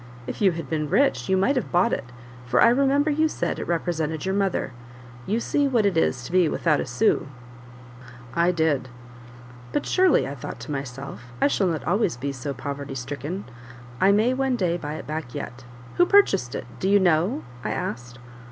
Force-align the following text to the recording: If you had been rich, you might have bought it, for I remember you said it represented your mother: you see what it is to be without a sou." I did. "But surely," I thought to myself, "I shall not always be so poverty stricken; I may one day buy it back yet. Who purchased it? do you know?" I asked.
If 0.25 0.41
you 0.41 0.53
had 0.53 0.67
been 0.67 0.89
rich, 0.89 1.29
you 1.29 1.37
might 1.37 1.55
have 1.55 1.71
bought 1.71 1.93
it, 1.93 2.05
for 2.47 2.59
I 2.59 2.69
remember 2.69 3.11
you 3.11 3.27
said 3.27 3.59
it 3.59 3.67
represented 3.67 4.25
your 4.25 4.33
mother: 4.33 4.73
you 5.27 5.39
see 5.39 5.67
what 5.67 5.85
it 5.85 5.95
is 5.95 6.23
to 6.23 6.31
be 6.31 6.49
without 6.49 6.79
a 6.79 6.87
sou." 6.87 7.27
I 8.33 8.51
did. 8.51 8.89
"But 9.71 9.85
surely," 9.85 10.27
I 10.27 10.33
thought 10.33 10.59
to 10.61 10.71
myself, 10.71 11.25
"I 11.39 11.45
shall 11.47 11.67
not 11.67 11.85
always 11.85 12.17
be 12.17 12.31
so 12.31 12.51
poverty 12.51 12.95
stricken; 12.95 13.45
I 13.99 14.11
may 14.11 14.33
one 14.33 14.55
day 14.55 14.75
buy 14.75 14.95
it 14.95 15.05
back 15.05 15.35
yet. 15.35 15.65
Who 15.97 16.07
purchased 16.07 16.55
it? 16.55 16.65
do 16.79 16.89
you 16.89 16.99
know?" 16.99 17.43
I 17.63 17.69
asked. 17.69 18.17